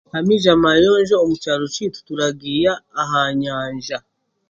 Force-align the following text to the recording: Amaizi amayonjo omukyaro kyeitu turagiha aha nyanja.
Amaizi 0.17 0.47
amayonjo 0.55 1.15
omukyaro 1.23 1.65
kyeitu 1.73 1.99
turagiha 2.07 2.73
aha 3.01 3.21
nyanja. 3.41 3.97